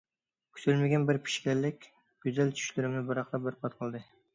كۈتۈلمىگەن 0.55 1.05
بىر 1.11 1.21
پېشكەللىك 1.27 1.87
گۈزەل 2.27 2.59
چۈشلىرىمنى 2.59 3.09
بىراقلا 3.13 3.47
بەربات 3.49 3.83
قىلدى. 3.83 4.09